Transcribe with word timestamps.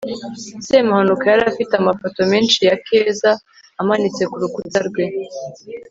semuhanuka 0.69 1.23
yari 1.31 1.43
afite 1.51 1.73
amafoto 1.77 2.19
menshi 2.31 2.59
ya 2.69 2.75
keza 2.87 3.31
amanitse 3.81 4.21
ku 4.31 4.35
rukuta 4.41 4.79
rwe 4.87 5.05